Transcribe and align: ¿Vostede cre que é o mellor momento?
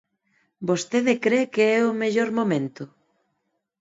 ¿Vostede 0.69 1.13
cre 1.25 1.41
que 1.53 1.63
é 1.77 1.79
o 1.91 1.97
mellor 2.01 2.29
momento? 2.39 2.83